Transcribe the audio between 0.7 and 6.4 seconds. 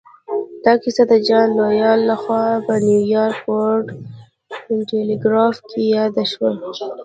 کیسه د جان لویل لهخوا په نیویارک ورلډ ټیليګراف کې یاده